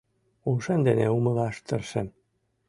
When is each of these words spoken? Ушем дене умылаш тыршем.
Ушем 0.49 0.79
дене 0.87 1.05
умылаш 1.15 1.55
тыршем. 1.67 2.07